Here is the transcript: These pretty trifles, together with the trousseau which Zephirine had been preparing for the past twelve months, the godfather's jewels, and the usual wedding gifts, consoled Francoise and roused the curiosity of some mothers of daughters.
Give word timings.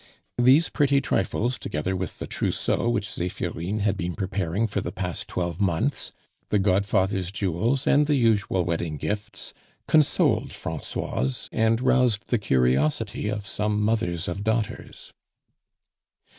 These 0.39 0.69
pretty 0.69 0.99
trifles, 0.99 1.59
together 1.59 1.95
with 1.95 2.17
the 2.17 2.25
trousseau 2.25 2.89
which 2.89 3.07
Zephirine 3.07 3.81
had 3.81 3.95
been 3.97 4.15
preparing 4.15 4.65
for 4.65 4.81
the 4.81 4.91
past 4.91 5.27
twelve 5.27 5.61
months, 5.61 6.11
the 6.49 6.57
godfather's 6.57 7.31
jewels, 7.31 7.85
and 7.85 8.07
the 8.07 8.15
usual 8.15 8.65
wedding 8.65 8.97
gifts, 8.97 9.53
consoled 9.87 10.53
Francoise 10.53 11.49
and 11.51 11.81
roused 11.81 12.29
the 12.29 12.39
curiosity 12.39 13.29
of 13.29 13.45
some 13.45 13.79
mothers 13.79 14.27
of 14.27 14.43
daughters. 14.43 15.13